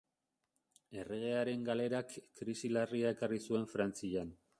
[1.01, 4.33] Erregearen galerak krisi larria ekarri zuen Frantzian.